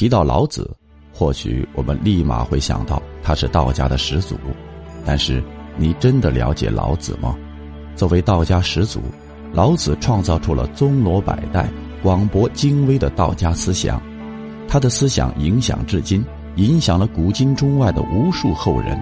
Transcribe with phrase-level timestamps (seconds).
[0.00, 0.74] 提到老子，
[1.12, 4.34] 或许我们立马会想到他是道家的始祖，
[5.04, 5.44] 但是
[5.76, 7.36] 你真的了解老子吗？
[7.96, 9.02] 作为道家始祖，
[9.52, 11.68] 老子创造出了宗罗百代、
[12.02, 14.00] 广博精微的道家思想，
[14.66, 16.24] 他的思想影响至今，
[16.56, 18.98] 影响了古今中外的无数后人。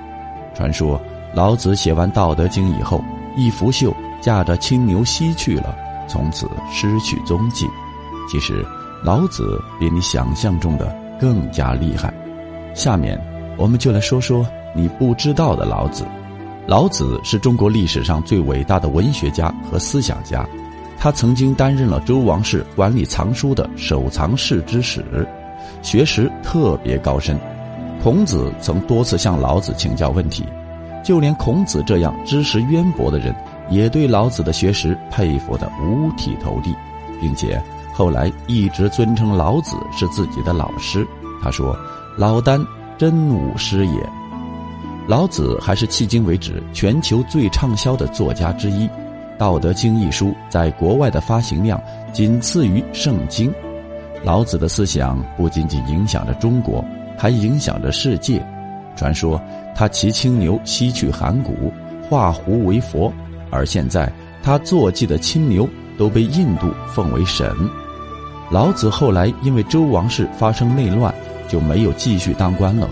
[0.53, 1.01] 传说
[1.33, 3.01] 老子写完《道德经》以后，
[3.37, 5.77] 一拂袖，驾着青牛西去了，
[6.09, 7.69] 从此失去踪迹。
[8.29, 8.67] 其实。
[9.03, 12.13] 老子比你想象中的更加厉害。
[12.75, 13.21] 下面，
[13.57, 16.05] 我们就来说说你不知道的老子。
[16.67, 20.47] 老子是中国历史上最伟大的文学家和思想家，
[20.99, 25.05] 他曾经担任了周王室管理藏书的守藏室之使，
[25.81, 27.39] 学识特别高深。
[28.03, 30.45] 孔子曾多次向老子请教问题，
[31.03, 33.35] 就连孔子这样知识渊博的人，
[33.71, 36.75] 也对老子的学识佩服得五体投地，
[37.21, 37.61] 并且。
[37.99, 41.05] 后来一直尊称老子是自己的老师。
[41.43, 41.77] 他说
[42.17, 42.65] ：“老聃
[42.97, 44.09] 真武师也。”
[45.09, 48.87] 老子还是迄今为止全球最畅销的作家之一，
[49.37, 51.83] 《道德经》一书在国外的发行量
[52.13, 53.51] 仅次于《圣经》。
[54.23, 56.85] 老子的思想不仅仅影响着中国，
[57.19, 58.41] 还影响着世界。
[58.95, 59.43] 传说
[59.75, 61.73] 他骑青牛西去函谷，
[62.09, 63.13] 化狐为佛，
[63.51, 64.09] 而现在
[64.41, 65.69] 他坐骑的青牛
[65.99, 67.53] 都被印度奉为神。
[68.51, 71.15] 老子后来因为周王室发生内乱，
[71.49, 72.89] 就没有继续当官了，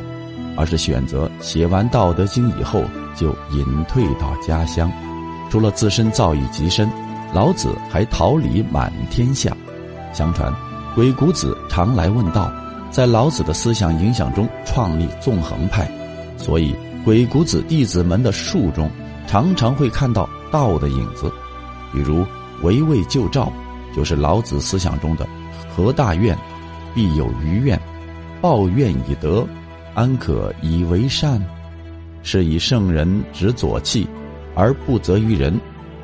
[0.55, 2.83] 而是选择写完《道德经》以后
[3.15, 4.91] 就隐退到家乡。
[5.49, 6.91] 除了自身造诣极深，
[7.33, 9.57] 老子还桃李满天下。
[10.13, 10.53] 相传，
[10.95, 12.53] 鬼谷子常来问道，
[12.91, 15.91] 在老子的思想影响中创立纵横派，
[16.37, 18.91] 所以鬼谷子弟子们的术中
[19.27, 21.33] 常常会看到道的影子，
[21.93, 22.27] 比如
[22.63, 23.51] 围魏救赵，
[23.95, 25.27] 就是老子思想中的。
[25.77, 26.35] 何大怨，
[26.95, 27.79] 必有余怨；
[28.41, 29.47] 报怨以德，
[29.93, 31.39] 安可以为善？
[32.23, 34.09] 是以圣人执左契，
[34.55, 35.53] 而不责于人；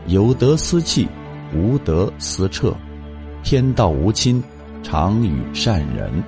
[0.09, 1.09] 有德思气，
[1.55, 2.77] 无德思彻。
[3.43, 4.45] 天道无亲，
[4.83, 6.23] 常与善人。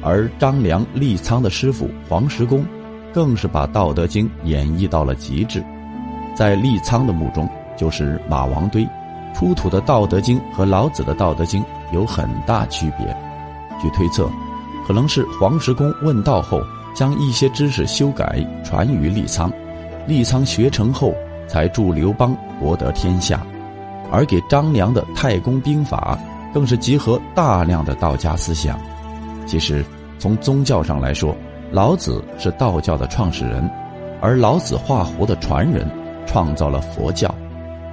[0.00, 2.64] 而张良、立仓的师傅黄石公，
[3.12, 5.60] 更是把《道德经》演绎到了极致。
[6.36, 8.86] 在立仓的墓中，就是马王堆。
[9.34, 11.62] 出土的《道德经》和老子的《道德经》
[11.92, 13.06] 有很大区别，
[13.80, 14.30] 据推测，
[14.86, 16.60] 可能是黄石公问道后，
[16.94, 19.52] 将一些知识修改传于立仓，
[20.06, 21.12] 立仓学成后
[21.48, 23.44] 才助刘邦博得天下，
[24.10, 26.16] 而给张良的《太公兵法》
[26.54, 28.78] 更是集合大量的道家思想。
[29.46, 29.84] 其实，
[30.18, 31.36] 从宗教上来说，
[31.72, 33.68] 老子是道教的创始人，
[34.20, 35.90] 而老子画符的传人
[36.24, 37.34] 创造了佛教。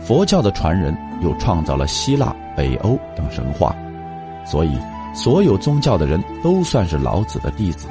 [0.04, 3.76] 佛教的传人又创造了希腊、北欧等神话，
[4.46, 4.76] 所以
[5.14, 7.88] 所有宗教的人都算是老子的弟子。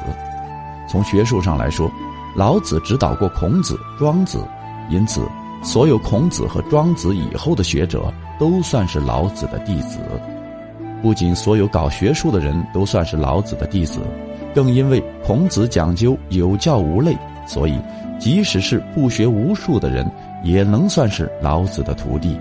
[0.88, 1.88] 从学术上来说，
[2.36, 4.44] 老子指导过孔子、庄子，
[4.88, 5.22] 因此
[5.62, 10.00] 所有孔子和庄子以后的学者都算是老子的弟子。
[11.00, 14.00] 不仅所有搞学术的人都算是老子的弟子，
[14.52, 17.16] 更因为孔子讲究有教无类，
[17.46, 17.78] 所以
[18.18, 20.04] 即使是不学无术的人。
[20.42, 22.38] 也能算是老子的徒弟，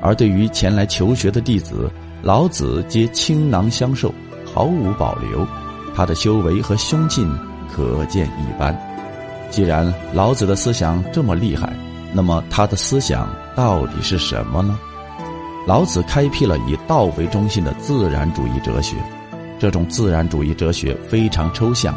[0.00, 1.90] 而对于前来求学的弟子，
[2.22, 4.12] 老子皆倾囊相授，
[4.44, 5.46] 毫无保留。
[5.94, 7.28] 他的修为和胸襟
[7.72, 8.76] 可见一斑。
[9.50, 11.72] 既然老子的思想这么厉害，
[12.12, 14.78] 那么他的思想到底是什么呢？
[15.66, 18.96] 老子开辟了以道为中心的自然主义哲学，
[19.58, 21.94] 这种自然主义哲学非常抽象，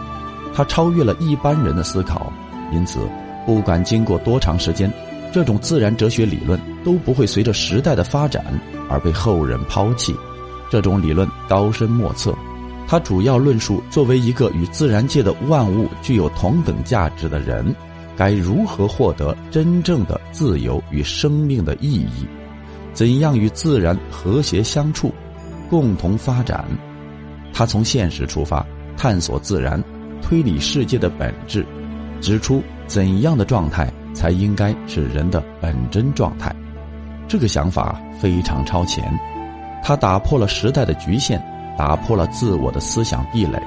[0.54, 2.32] 它超越了一般人的思考，
[2.72, 3.00] 因此
[3.46, 4.92] 不管经过多长时间。
[5.32, 8.44] 这种自然哲学理论都不会随着时代的发展
[8.90, 10.16] 而被后人抛弃。
[10.70, 12.34] 这种理论高深莫测，
[12.88, 17.76] 它主要论述作为一个与自然界的万物具有同等价值的人，
[18.16, 22.26] 该如何获得真正的自由与生命的意义，
[22.94, 25.14] 怎样与自然和谐相处，
[25.70, 26.66] 共同发展。
[27.54, 28.66] 他从现实出发，
[28.96, 29.82] 探索自然，
[30.22, 31.66] 推理世界的本质，
[32.22, 33.92] 指出怎样的状态。
[34.14, 36.54] 才应该是人的本真状态，
[37.28, 39.12] 这个想法非常超前，
[39.84, 41.42] 它打破了时代的局限，
[41.78, 43.60] 打破了自我的思想壁垒，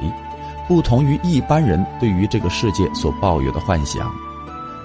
[0.69, 4.11] 不同于一般人对于这个世界所抱有的幻想。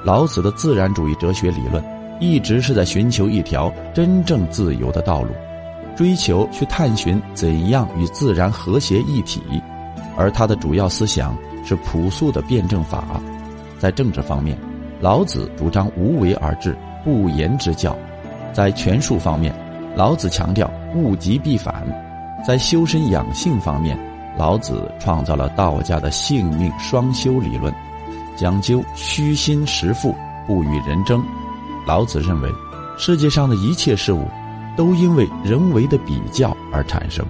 [0.04, 1.84] 老子的自然主义哲学理论
[2.22, 5.34] 一直是在寻求一条真正自由的道路，
[5.96, 9.42] 追求去探寻怎样与自然和谐一体，
[10.18, 13.22] 而他的主要思想是朴素的辩证法，
[13.78, 14.58] 在政治方面。
[15.02, 16.76] 老子主张无为而治、
[17.06, 17.96] 不言之教，
[18.52, 19.54] 在权术方面，
[19.96, 21.74] 老子强调物极必反；
[22.46, 23.98] 在修身养性方面，
[24.38, 27.74] 老子创造了道家的性命双修理论，
[28.36, 30.14] 讲究虚心实腹，
[30.46, 31.24] 不与人争。
[31.88, 32.50] 老子认为，
[32.98, 34.26] 世界上的一切事物，
[34.76, 37.26] 都因为人为的比较而产生，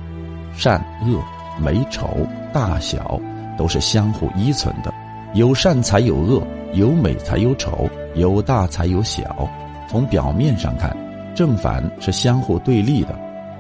[0.53, 1.21] 善恶、
[1.61, 2.09] 美丑、
[2.51, 3.19] 大小，
[3.59, 4.91] 都是相互依存的。
[5.35, 6.41] 有善才有恶，
[6.73, 9.49] 有美才有丑，有大才有小。
[9.89, 10.95] 从表面上看，
[11.35, 13.17] 正反是相互对立的，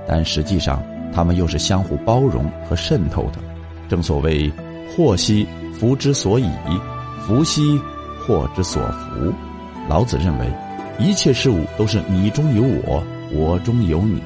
[0.07, 0.81] 但实际上。
[1.11, 3.39] 他们又是相互包容和渗透的，
[3.89, 4.49] 正所谓
[4.95, 6.47] “祸兮福之所以，
[7.25, 7.61] 福兮
[8.21, 9.33] 祸之所伏”。
[9.89, 10.45] 老子认为，
[10.99, 13.03] 一切事物都是你中有我，
[13.33, 14.21] 我中有你，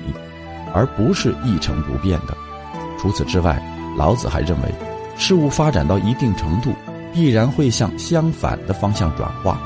[0.73, 2.35] 而不是一成不变的。
[2.99, 3.63] 除此之外，
[3.97, 4.69] 老子还认为，
[5.15, 6.73] 事物发展到一定程度，
[7.13, 9.61] 必然会向相反的方向转化。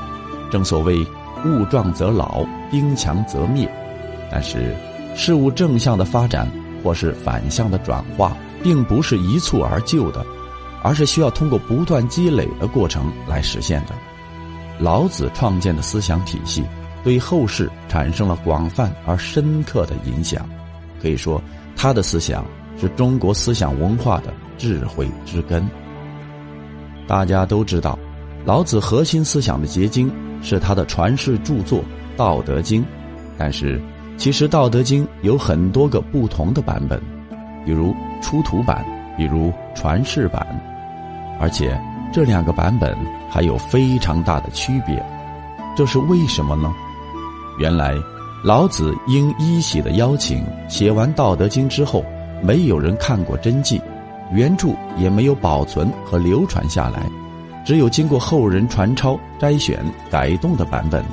[0.50, 1.04] 正所谓
[1.44, 3.68] “物壮则老，兵强则灭”。
[4.30, 4.74] 但是，
[5.16, 6.46] 事物正向的发展。
[6.84, 10.24] 或是反向的转化，并不是一蹴而就的，
[10.80, 13.92] 而是需要通过不断积累的过程来实现的。
[14.78, 16.64] 老子创建的思想体系，
[17.02, 20.48] 对后世产生了广泛而深刻的影响。
[21.02, 21.42] 可以说，
[21.74, 22.44] 他的思想
[22.80, 25.68] 是中国思想文化的智慧之根。
[27.08, 27.98] 大家都知道，
[28.44, 30.08] 老子核心思想的结晶
[30.40, 31.80] 是他的传世著作
[32.16, 32.82] 《道德经》，
[33.36, 33.80] 但是。
[34.18, 37.00] 其实《道德经》有很多个不同的版本，
[37.64, 38.84] 比如出土版，
[39.16, 40.44] 比如传世版，
[41.38, 41.80] 而且
[42.12, 42.96] 这两个版本
[43.30, 45.00] 还有非常大的区别，
[45.76, 46.74] 这是为什么呢？
[47.60, 47.94] 原来
[48.42, 52.04] 老子应一喜的邀请写完《道德经》之后，
[52.42, 53.80] 没有人看过真迹，
[54.32, 57.02] 原著也没有保存和流传下来，
[57.64, 61.04] 只有经过后人传抄、摘选、改动的版本，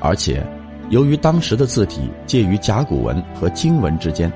[0.00, 0.44] 而且。
[0.90, 4.32] 由于当时的字体介于甲骨文和金文之间，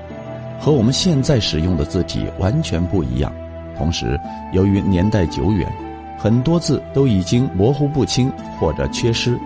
[0.59, 3.31] 和我们现在使用的字体完全不一样。
[3.77, 4.19] 同时，
[4.51, 5.65] 由于年代久远，
[6.17, 8.29] 很多字都已经模糊不清
[8.59, 9.39] 或者缺失。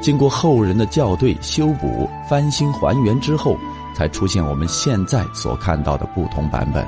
[0.00, 3.56] 经过后人的校对、修补、翻新还原之后，
[3.94, 6.84] 才出现我们现在所看到的不同版本。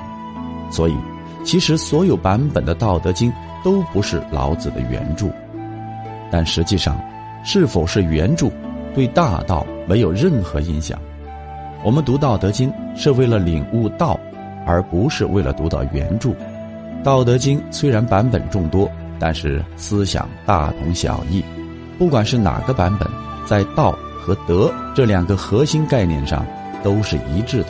[0.68, 0.96] 所以，
[1.44, 3.30] 其实所有版本的《道德经》
[3.64, 5.26] 都不是老子的原著。
[6.30, 7.00] 但实际上，
[7.44, 8.50] 是否是原著？
[8.94, 10.98] 对大道没有任何影响。
[11.84, 14.18] 我们读《道德经》是为了领悟道，
[14.66, 16.30] 而不是为了读到原著。
[17.02, 21.42] 《道德经》虽然版本众多，但是思想大同小异。
[21.98, 23.08] 不管是哪个版本，
[23.46, 26.44] 在道和德这两个核心概念上
[26.82, 27.68] 都是一致的。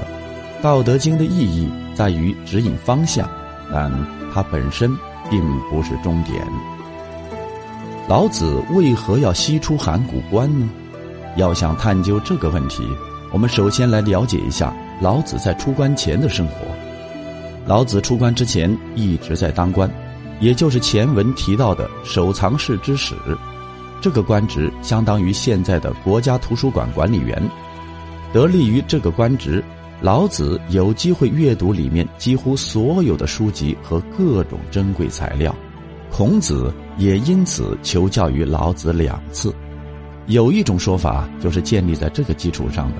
[0.62, 3.28] 《道德经》的意义在于指引方向，
[3.72, 3.90] 但
[4.32, 4.90] 它本身
[5.30, 6.46] 并不是终点。
[8.08, 10.68] 老子为何要西出函谷关呢？
[11.36, 12.82] 要想探究这个问题，
[13.32, 16.54] 我们首先来了解一下老子在出关前的生活。
[17.66, 19.88] 老子出关之前一直在当官，
[20.40, 23.14] 也就是前文提到的守藏室之史。
[24.00, 27.40] 这个官职相当于现在的国家图书馆管理员。
[28.32, 29.62] 得力于这个官职，
[30.02, 35.54] 老子有机会阅读里面几乎所有的书籍和各种珍贵材料。
[36.10, 39.54] 孔子也因此求教于老子两次。
[40.26, 42.96] 有一种说法就是建立在这个基础上的，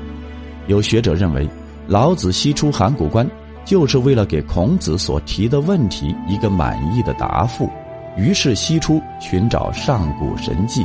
[0.67, 1.49] 有学者认为，
[1.87, 3.29] 老子西出函谷关，
[3.65, 7.69] 就是为了给孔子所提的问题一个满意的答复，
[8.17, 10.85] 于是西出寻找上古神迹。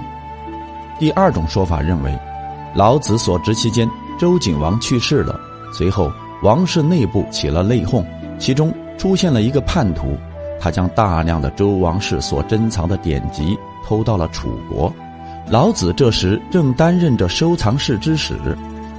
[0.97, 2.19] 第二种说法认为，
[2.73, 5.39] 老子所执期间，周景王去世了，
[5.75, 6.09] 随后
[6.41, 8.01] 王室内部起了内讧，
[8.39, 10.15] 其中出现了一个叛徒，
[10.57, 14.93] 他将大量的周王室所珍藏的典籍偷到了楚国。
[15.49, 18.37] 老子这时正担任着收藏室之使，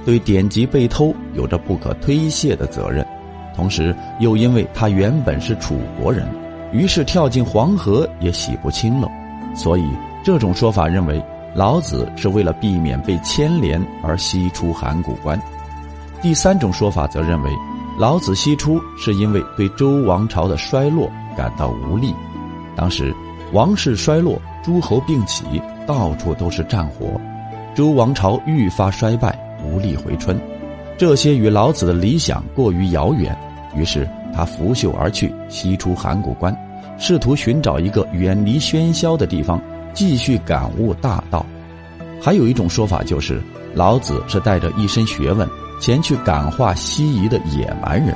[0.05, 3.03] 对典籍被偷有着不可推卸的责任，
[3.55, 6.27] 同时又因为他原本是楚国人，
[6.71, 9.09] 于是跳进黄河也洗不清了。
[9.55, 9.89] 所以
[10.23, 11.19] 这种说法认为，
[11.55, 15.41] 老子是为了避免被牵连而西出函谷关。
[16.21, 17.51] 第三种说法则认为，
[17.97, 22.13] 老子西出是因为对周王朝的衰落感到无力，
[22.75, 23.15] 当时
[23.53, 25.45] 王室衰落，诸侯并起。
[25.87, 27.17] 到处都是战火，
[27.73, 29.33] 周王朝愈发衰败，
[29.63, 30.37] 无力回春。
[30.97, 33.33] 这些与老子的理想过于遥远，
[33.73, 34.05] 于是
[34.35, 36.53] 他拂袖而去，西出函谷关，
[36.97, 39.61] 试图寻找一个远离喧嚣的地方，
[39.93, 41.45] 继续感悟大道。
[42.21, 43.41] 还有一种说法就是，
[43.73, 45.47] 老子是带着一身学问
[45.79, 48.15] 前去感化西夷的野蛮人。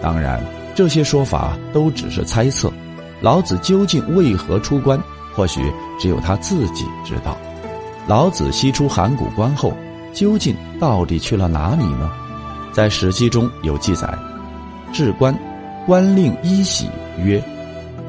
[0.00, 0.42] 当然，
[0.74, 2.72] 这些说法都只是猜测。
[3.20, 5.00] 老子究竟为何出关？
[5.34, 5.62] 或许
[5.98, 7.38] 只有他自己知道，
[8.06, 9.72] 老子西出函谷关后，
[10.12, 12.10] 究竟到底去了哪里呢？
[12.72, 14.12] 在《史记》中有记载
[14.92, 15.34] ：“至关，
[15.86, 16.90] 关令衣喜，
[17.22, 17.42] 曰：“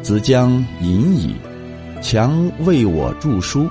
[0.01, 1.35] 子将隐矣，
[2.01, 3.69] 强为我著书。”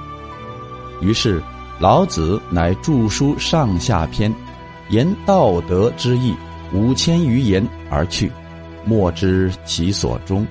[1.03, 1.43] 于是，
[1.79, 4.33] 老子乃著书上下篇，
[4.93, 6.35] 言道德之意
[6.71, 8.31] 五千余言而去，
[8.85, 10.47] 莫知其所终。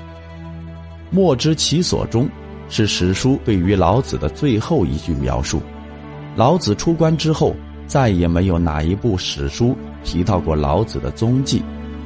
[1.12, 2.28] 莫知其所终，
[2.68, 5.62] 是史书对于老子的最后一句描述。
[6.36, 7.56] 老子出关之后，
[7.86, 11.62] 再也没有哪一部史书提到过老子的踪迹，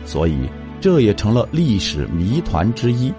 [0.06, 0.38] 所以
[0.82, 3.14] 这也成了历史谜团之一。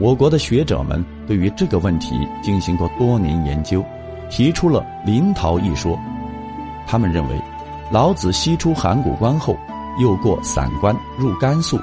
[0.00, 3.84] 我国的学者们对于这个问题进行过多年研究。
[4.30, 5.96] 提出了临洮一说，
[6.86, 7.40] 他们认为，
[7.94, 9.56] 老子西出函谷关后，
[10.00, 11.78] 又过散关入甘肃，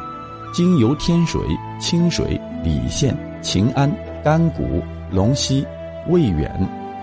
[0.54, 1.42] 经由天水、
[1.80, 3.90] 清水、礼县、秦安、
[4.22, 5.66] 甘谷、龙溪、
[6.10, 6.54] 渭远、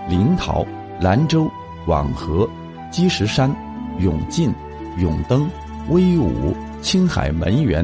[0.07, 0.63] 临洮、
[1.01, 1.49] 兰州、
[1.87, 2.47] 广河、
[2.91, 3.51] 积石山、
[3.97, 4.53] 永晋、
[4.99, 5.49] 永登、
[5.89, 7.83] 威武、青海门源、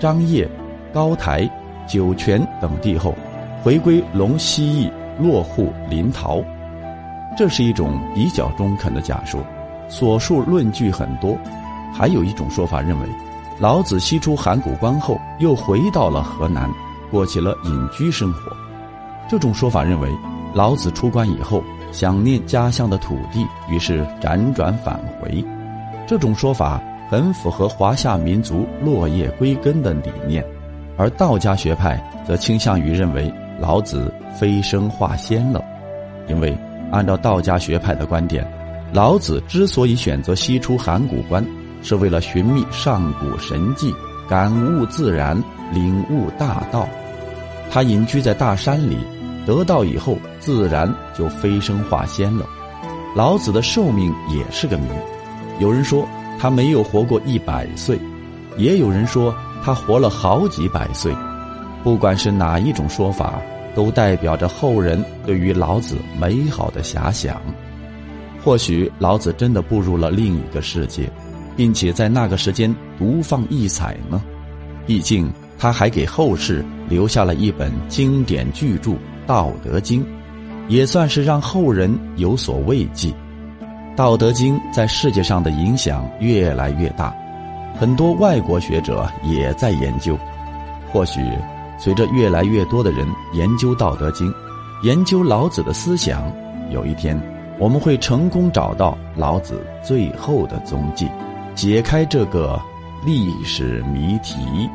[0.00, 0.44] 张掖、
[0.92, 1.48] 高台、
[1.86, 3.14] 酒泉等地后，
[3.62, 4.90] 回归龙溪驿，
[5.20, 6.44] 落户临洮。
[7.38, 9.40] 这是一种比较中肯的假说，
[9.88, 11.36] 所述论据很多。
[11.92, 13.08] 还有一种说法认为，
[13.60, 16.68] 老子西出函谷关后，又回到了河南，
[17.10, 18.50] 过起了隐居生活。
[19.28, 20.08] 这种说法认为，
[20.52, 21.62] 老子出关以后，
[21.92, 25.44] 想念家乡的土地，于是辗转返回。
[26.06, 30.44] 这种说法很符合华夏民族落叶归根的理念，
[30.96, 35.62] 而道家学派则倾向于认为老子飞升化仙了，
[36.28, 36.56] 因为。
[36.92, 38.46] 按照道家学派的观点，
[38.94, 41.44] 老子之所以选择西出函谷关，
[41.82, 43.92] 是为了寻觅上古神迹，
[44.28, 45.36] 感悟自然，
[45.72, 46.88] 领悟大道。
[47.72, 48.96] 他隐居在大山里，
[49.44, 52.46] 得道以后，自然就飞升化仙了。
[53.16, 54.86] 老子的寿命也是个谜，
[55.58, 56.06] 有人说
[56.38, 57.98] 他没有活过一百岁，
[58.56, 59.34] 也有人说
[59.64, 61.12] 他活了好几百岁。
[61.82, 63.42] 不管是哪一种说法。
[63.74, 67.42] 都代表着后人对于老子美好的遐想。
[68.44, 71.10] 或许老子真的步入了另一个世界，
[71.56, 74.22] 并且在那个时间独放异彩呢？
[74.86, 78.90] 毕竟他还给后世留下了一本经典巨著
[79.26, 80.02] 《道德经》，
[80.68, 83.08] 也算是让后人有所慰藉。
[83.96, 87.14] 《道德经》在世界上的影响越来越大，
[87.80, 90.18] 很多外国学者也在研究。
[90.92, 91.20] 或许。
[91.76, 94.30] 随着越来越多的人研究《道德经》，
[94.84, 96.32] 研究老子的思想，
[96.70, 97.20] 有一天
[97.58, 101.08] 我们会成功找到老子最后的踪迹，
[101.54, 102.60] 解开这个
[103.06, 104.68] 历史谜题。